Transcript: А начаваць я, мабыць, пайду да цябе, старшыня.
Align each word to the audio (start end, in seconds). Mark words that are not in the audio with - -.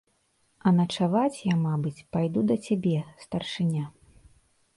А 0.69 0.73
начаваць 0.77 1.43
я, 1.47 1.55
мабыць, 1.67 2.05
пайду 2.17 2.39
да 2.53 2.59
цябе, 2.69 2.95
старшыня. 3.27 3.85